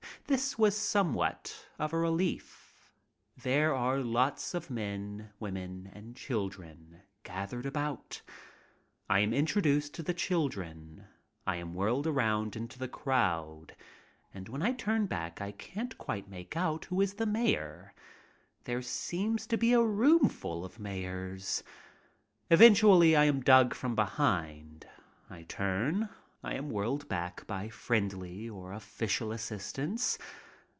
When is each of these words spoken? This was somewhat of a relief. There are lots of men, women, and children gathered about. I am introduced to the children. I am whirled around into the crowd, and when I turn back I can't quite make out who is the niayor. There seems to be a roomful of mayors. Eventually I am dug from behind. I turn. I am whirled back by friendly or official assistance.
This 0.27 0.57
was 0.57 0.77
somewhat 0.77 1.67
of 1.77 1.91
a 1.91 1.97
relief. 1.99 2.73
There 3.35 3.75
are 3.75 3.99
lots 3.99 4.53
of 4.53 4.69
men, 4.69 5.31
women, 5.41 5.89
and 5.93 6.15
children 6.15 7.01
gathered 7.23 7.65
about. 7.65 8.21
I 9.09 9.19
am 9.19 9.33
introduced 9.33 9.93
to 9.95 10.03
the 10.03 10.13
children. 10.13 11.05
I 11.45 11.57
am 11.57 11.73
whirled 11.73 12.07
around 12.07 12.55
into 12.55 12.79
the 12.79 12.87
crowd, 12.87 13.75
and 14.33 14.47
when 14.47 14.61
I 14.61 14.71
turn 14.71 15.05
back 15.05 15.41
I 15.41 15.51
can't 15.51 15.97
quite 15.97 16.29
make 16.29 16.55
out 16.55 16.85
who 16.85 17.01
is 17.01 17.15
the 17.15 17.25
niayor. 17.25 17.89
There 18.63 18.81
seems 18.81 19.45
to 19.47 19.57
be 19.57 19.73
a 19.73 19.83
roomful 19.83 20.63
of 20.63 20.79
mayors. 20.79 21.61
Eventually 22.49 23.17
I 23.17 23.25
am 23.25 23.41
dug 23.41 23.73
from 23.73 23.95
behind. 23.95 24.87
I 25.29 25.41
turn. 25.43 26.07
I 26.43 26.55
am 26.55 26.71
whirled 26.71 27.07
back 27.07 27.45
by 27.45 27.69
friendly 27.69 28.49
or 28.49 28.73
official 28.73 29.31
assistance. 29.31 30.17